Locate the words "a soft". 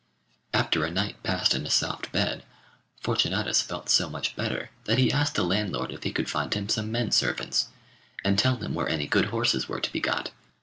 1.63-2.11